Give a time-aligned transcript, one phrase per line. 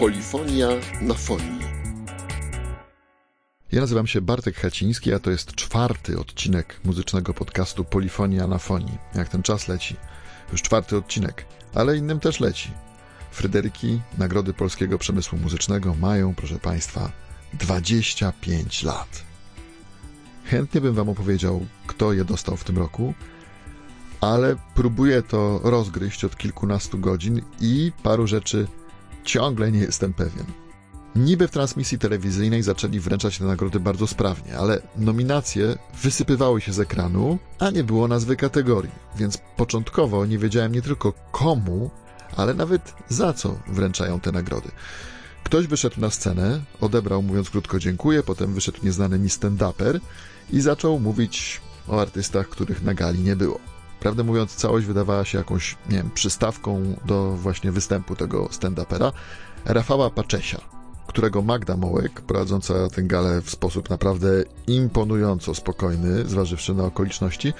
[0.00, 0.68] Polifonia
[1.00, 1.60] na fonii.
[3.72, 8.98] Ja nazywam się Bartek Haciński, a to jest czwarty odcinek muzycznego podcastu Polifonia na fonii.
[9.14, 9.96] Jak ten czas leci.
[10.52, 11.44] Już czwarty odcinek,
[11.74, 12.70] ale innym też leci.
[13.30, 17.10] Fryderyki Nagrody Polskiego Przemysłu Muzycznego mają, proszę Państwa,
[17.54, 19.22] 25 lat.
[20.44, 23.14] Chętnie bym Wam opowiedział, kto je dostał w tym roku,
[24.20, 28.66] ale próbuję to rozgryźć od kilkunastu godzin i paru rzeczy
[29.24, 30.46] ciągle nie jestem pewien.
[31.16, 36.80] Niby w transmisji telewizyjnej zaczęli wręczać te nagrody bardzo sprawnie, ale nominacje wysypywały się z
[36.80, 41.90] ekranu, a nie było nazwy kategorii, więc początkowo nie wiedziałem nie tylko komu,
[42.36, 44.68] ale nawet za co wręczają te nagrody.
[45.44, 50.00] Ktoś wyszedł na scenę, odebrał mówiąc krótko dziękuję, potem wyszedł nieznany mi stand-uper
[50.50, 53.69] i zaczął mówić o artystach, których na gali nie było.
[54.00, 59.12] Prawdę mówiąc, całość wydawała się jakąś, nie wiem, przystawką do właśnie występu tego stand-upera,
[59.64, 60.60] Rafała Paczesia,
[61.06, 64.28] którego Magda Mołek, prowadząca tę galę w sposób naprawdę
[64.66, 67.52] imponująco spokojny, zważywszy na okoliczności,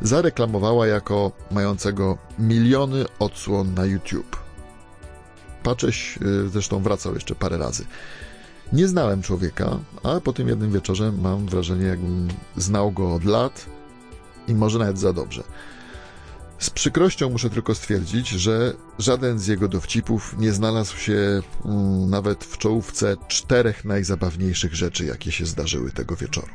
[0.00, 4.36] zareklamowała jako mającego miliony odsłon na YouTube.
[5.62, 7.84] Pacześ y, zresztą wracał jeszcze parę razy.
[8.72, 13.66] Nie znałem człowieka, a po tym jednym wieczorze mam wrażenie, jakbym znał go od lat
[14.48, 15.42] i może nawet za dobrze.
[16.58, 22.44] Z przykrością muszę tylko stwierdzić, że żaden z jego dowcipów nie znalazł się mm, nawet
[22.44, 26.48] w czołówce czterech najzabawniejszych rzeczy, jakie się zdarzyły tego wieczoru.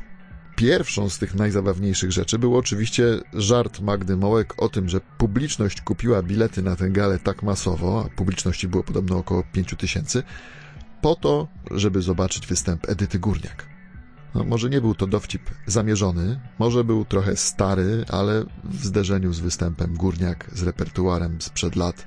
[0.56, 6.22] Pierwszą z tych najzabawniejszych rzeczy był oczywiście żart Magdy Mołek o tym, że publiczność kupiła
[6.22, 10.22] bilety na tę galę tak masowo, a publiczności było podobno około 5 tysięcy,
[11.02, 13.77] po to, żeby zobaczyć występ Edyty Górniak.
[14.34, 19.40] No, może nie był to dowcip zamierzony, może był trochę stary, ale w zderzeniu z
[19.40, 22.06] występem Górniak z repertuarem sprzed lat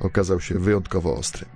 [0.00, 1.46] okazał się wyjątkowo ostry.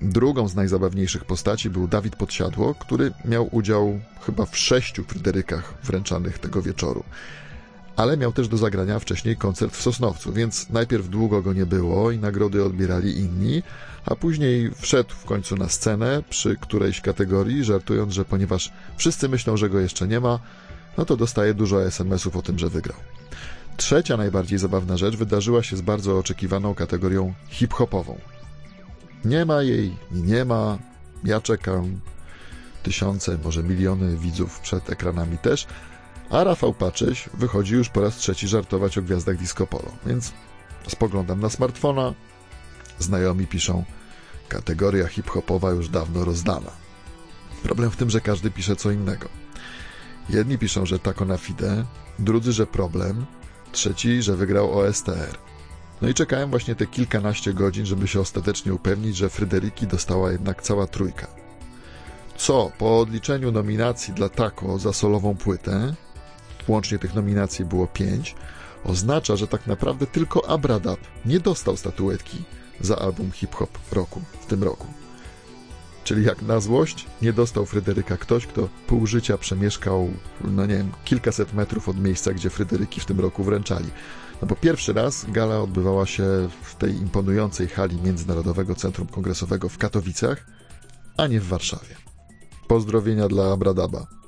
[0.00, 6.38] Drugą z najzabawniejszych postaci był Dawid Podsiadło, który miał udział chyba w sześciu Fryderykach wręczanych
[6.38, 7.04] tego wieczoru.
[7.96, 12.10] Ale miał też do zagrania wcześniej koncert w Sosnowcu, więc najpierw długo go nie było
[12.10, 13.62] i nagrody odbierali inni,
[14.06, 19.56] a później wszedł w końcu na scenę przy którejś kategorii, żartując, że ponieważ wszyscy myślą,
[19.56, 20.38] że go jeszcze nie ma,
[20.98, 22.98] no to dostaje dużo SMS-ów o tym, że wygrał.
[23.76, 28.18] Trzecia najbardziej zabawna rzecz wydarzyła się z bardzo oczekiwaną kategorią hip-hopową.
[29.24, 30.78] Nie ma jej nie ma.
[31.24, 32.00] Ja czekam.
[32.82, 35.66] Tysiące, może miliony widzów przed ekranami też.
[36.32, 39.92] A Rafał Paczyś wychodzi już po raz trzeci żartować o gwiazdach disco polo.
[40.06, 40.32] Więc
[40.88, 42.14] spoglądam na smartfona.
[42.98, 43.84] Znajomi piszą,
[44.48, 46.70] kategoria hip-hopowa już dawno rozdana.
[47.62, 49.28] Problem w tym, że każdy pisze co innego.
[50.28, 51.84] Jedni piszą, że tako na fide,
[52.18, 53.26] drudzy, że problem,
[53.72, 55.38] trzeci, że wygrał OSTR.
[56.02, 60.62] No i czekałem właśnie te kilkanaście godzin, żeby się ostatecznie upewnić, że Fryderyki dostała jednak
[60.62, 61.26] cała trójka.
[62.36, 65.94] Co po odliczeniu nominacji dla Tako za solową płytę,
[66.68, 68.34] łącznie tych nominacji było pięć,
[68.84, 72.44] oznacza, że tak naprawdę tylko Abradab nie dostał statuetki
[72.80, 74.86] za album hip-hop roku w tym roku.
[76.04, 80.10] Czyli jak na złość nie dostał Fryderyka ktoś, kto pół życia przemieszkał,
[80.44, 83.90] no nie wiem, kilkaset metrów od miejsca, gdzie Fryderyki w tym roku wręczali.
[84.42, 89.78] No bo pierwszy raz gala odbywała się w tej imponującej hali Międzynarodowego Centrum Kongresowego w
[89.78, 90.46] Katowicach,
[91.16, 91.96] a nie w Warszawie.
[92.68, 94.21] Pozdrowienia dla Abradaba.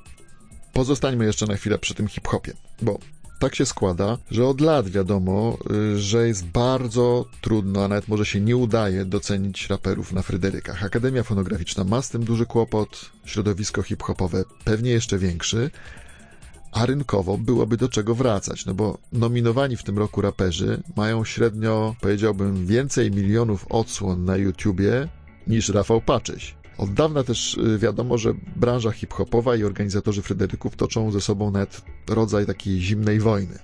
[0.75, 2.53] Pozostańmy jeszcze na chwilę przy tym hip-hopie,
[2.83, 2.99] bo
[3.39, 5.59] tak się składa, że od lat wiadomo,
[5.95, 10.85] y, że jest bardzo trudno, a nawet może się nie udaje docenić raperów na Fryderykach.
[10.85, 15.71] Akademia Fonograficzna ma z tym duży kłopot, środowisko hip-hopowe pewnie jeszcze większy,
[16.73, 21.95] a rynkowo byłoby do czego wracać, no bo nominowani w tym roku raperzy mają średnio,
[22.01, 25.09] powiedziałbym, więcej milionów odsłon na YouTubie
[25.47, 26.55] niż Rafał Paczyś.
[26.79, 31.83] Od dawna też y, wiadomo, że branża hip-hopowa i organizatorzy Fryderyków toczą ze sobą nawet
[32.09, 33.59] rodzaj takiej zimnej wojny.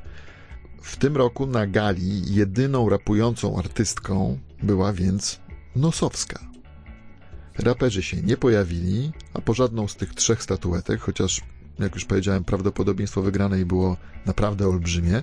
[0.83, 5.41] W tym roku na gali jedyną rapującą artystką była więc
[5.77, 6.41] Nosowska.
[7.59, 11.41] Raperzy się nie pojawili, a po żadną z tych trzech statuetek, chociaż
[11.79, 13.97] jak już powiedziałem, prawdopodobieństwo wygranej było
[14.27, 15.23] naprawdę olbrzymie,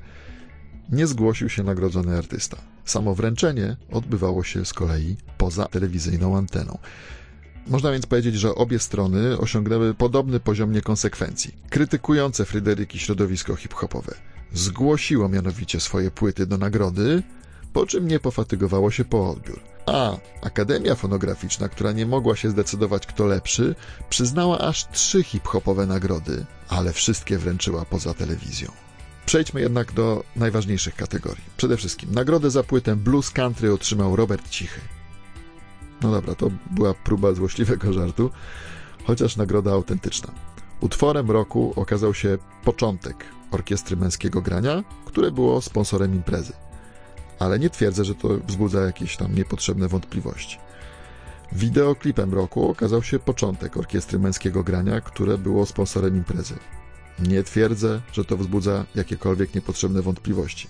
[0.91, 2.57] nie zgłosił się nagrodzony artysta.
[2.85, 6.77] Samo wręczenie odbywało się z kolei poza telewizyjną anteną.
[7.69, 11.55] Można więc powiedzieć, że obie strony osiągnęły podobny poziom niekonsekwencji.
[11.69, 14.15] Krytykujące Fryderyki środowisko hip-hopowe
[14.53, 17.23] zgłosiło mianowicie swoje płyty do nagrody,
[17.73, 19.59] po czym nie pofatygowało się po odbiór.
[19.85, 23.75] A Akademia Fonograficzna, która nie mogła się zdecydować kto lepszy,
[24.09, 28.71] przyznała aż trzy hip-hopowe nagrody, ale wszystkie wręczyła poza telewizją.
[29.25, 31.43] Przejdźmy jednak do najważniejszych kategorii.
[31.57, 34.81] Przede wszystkim nagrodę za płytę Blues Country otrzymał Robert Cichy.
[36.01, 38.29] No dobra, to była próba złośliwego żartu,
[39.03, 40.33] chociaż nagroda autentyczna.
[40.81, 46.53] Utworem roku okazał się początek orkiestry męskiego grania, które było sponsorem imprezy.
[47.39, 50.57] Ale nie twierdzę, że to wzbudza jakieś tam niepotrzebne wątpliwości.
[51.51, 56.53] Wideoklipem roku okazał się początek orkiestry męskiego grania, które było sponsorem imprezy.
[57.19, 60.67] Nie twierdzę, że to wzbudza jakiekolwiek niepotrzebne wątpliwości.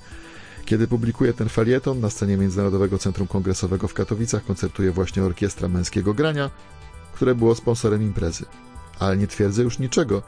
[0.68, 6.14] Kiedy publikuję ten felieton, na scenie Międzynarodowego Centrum Kongresowego w Katowicach koncertuje właśnie orkiestra męskiego
[6.14, 6.50] grania,
[7.14, 8.46] które było sponsorem imprezy.
[9.00, 10.24] Ale nie twierdzę już niczego.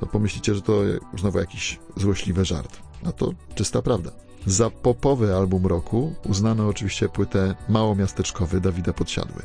[0.00, 0.80] No pomyślicie, że to
[1.18, 2.78] znowu jakiś złośliwy żart.
[3.04, 4.10] A to czysta prawda.
[4.46, 9.42] Za popowy album roku uznano oczywiście płytę Małomiasteczkowy Dawida Podsiadły.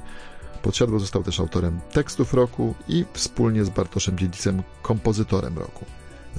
[0.62, 5.86] Podsiadły został też autorem tekstów roku i wspólnie z Bartoszem Dziedzicem kompozytorem roku.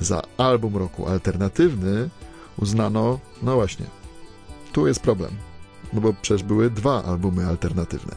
[0.00, 2.10] Za album roku alternatywny
[2.58, 3.86] uznano, no właśnie,
[4.72, 5.30] tu jest problem,
[5.92, 8.16] no bo przecież były dwa albumy alternatywne.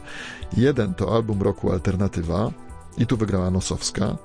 [0.56, 2.52] Jeden to album roku Alternatywa
[2.98, 4.16] i tu wygrała Nosowska,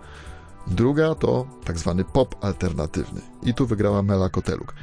[0.68, 4.74] druga to tak zwany pop alternatywny i tu wygrała Mela Koteluk.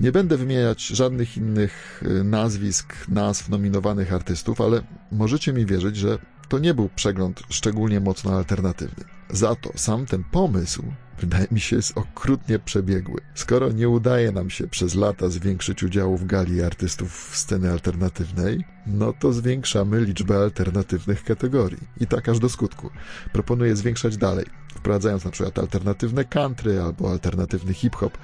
[0.00, 4.82] Nie będę wymieniać żadnych innych y, nazwisk, nazw nominowanych artystów, ale
[5.12, 6.18] możecie mi wierzyć, że
[6.48, 9.04] to nie był przegląd szczególnie mocno alternatywny.
[9.30, 10.82] Za to sam ten pomysł
[11.20, 13.20] wydaje mi się jest okrutnie przebiegły.
[13.34, 19.12] Skoro nie udaje nam się przez lata zwiększyć udziału w gali artystów sceny alternatywnej, no
[19.12, 21.88] to zwiększamy liczbę alternatywnych kategorii.
[22.00, 22.90] I tak aż do skutku.
[23.32, 28.18] Proponuję zwiększać dalej, wprowadzając na przykład alternatywne country albo alternatywny hip-hop.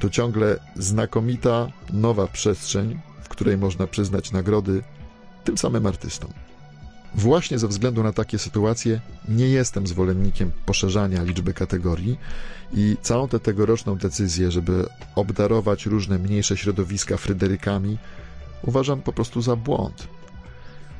[0.00, 4.82] To ciągle znakomita, nowa przestrzeń, w której można przyznać nagrody
[5.44, 6.30] tym samym artystom.
[7.14, 12.18] Właśnie ze względu na takie sytuacje nie jestem zwolennikiem poszerzania liczby kategorii
[12.74, 17.98] i całą tę tegoroczną decyzję, żeby obdarować różne mniejsze środowiska Fryderykami,
[18.62, 20.08] uważam po prostu za błąd.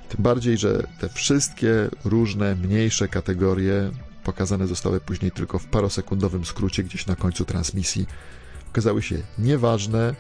[0.09, 3.91] Tym bardziej, że te wszystkie różne mniejsze kategorie
[4.25, 8.07] pokazane zostały później tylko w parosekundowym skrócie gdzieś na końcu transmisji,
[8.71, 10.15] okazały się nieważne,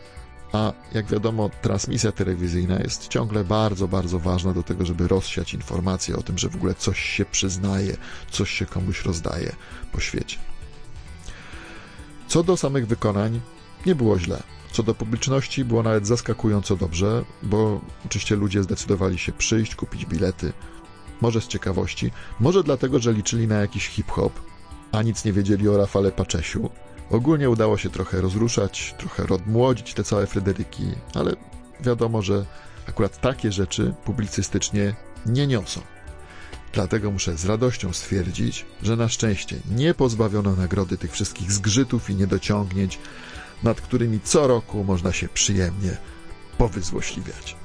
[0.52, 6.16] a jak wiadomo, transmisja telewizyjna jest ciągle bardzo, bardzo ważna do tego, żeby rozsiać informacje
[6.16, 7.96] o tym, że w ogóle coś się przyznaje,
[8.30, 9.52] coś się komuś rozdaje
[9.92, 10.38] po świecie.
[12.28, 13.40] Co do samych wykonań,
[13.86, 14.42] nie było źle.
[14.72, 20.52] Co do publiczności, było nawet zaskakująco dobrze, bo oczywiście ludzie zdecydowali się przyjść, kupić bilety.
[21.20, 22.10] Może z ciekawości,
[22.40, 24.32] może dlatego, że liczyli na jakiś hip-hop,
[24.92, 26.70] a nic nie wiedzieli o Rafale Paczesiu,
[27.12, 31.36] Ogólnie udało się trochę rozruszać, trochę odmłodzić te całe Fryderyki, ale
[31.80, 32.46] wiadomo, że
[32.88, 34.94] akurat takie rzeczy publicystycznie
[35.26, 35.80] nie niosą.
[36.72, 42.14] Dlatego muszę z radością stwierdzić, że na szczęście nie pozbawiono nagrody tych wszystkich zgrzytów i
[42.14, 42.98] niedociągnięć,
[43.62, 45.96] nad którymi co roku można się przyjemnie
[46.58, 47.61] powyzłośliwiać.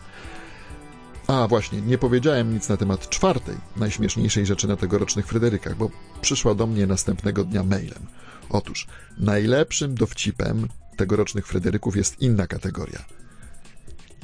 [1.28, 5.90] A właśnie, nie powiedziałem nic na temat czwartej, najśmieszniejszej rzeczy na tegorocznych Fryderykach, bo
[6.22, 8.08] przyszła do mnie następnego dnia mailem.
[8.50, 8.88] Otóż
[9.18, 13.06] najlepszym dowcipem tegorocznych Fryderyków jest inna kategoria.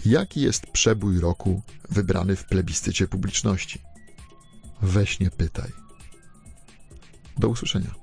[0.06, 3.82] Jaki jest przebój roku wybrany w plebiscycie publiczności?
[4.82, 5.72] Weź nie pytaj.
[7.38, 8.03] Do usłyszenia.